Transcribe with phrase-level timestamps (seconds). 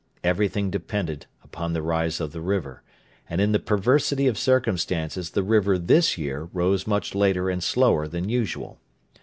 [0.23, 2.81] Everything depended upon the rise of the river,
[3.29, 8.07] and in the perversity of circumstances the river this year rose much later and slower
[8.07, 8.79] than usual.